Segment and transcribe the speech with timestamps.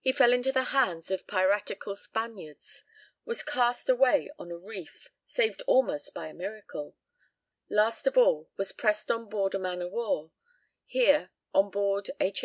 [0.00, 2.84] He fell into the hands of piratical Spaniards,
[3.26, 6.96] was cast away on a reef, saved almost by a miracle,
[7.68, 10.30] last of all was pressed on board a man of war.
[10.86, 12.42] Here, on board H.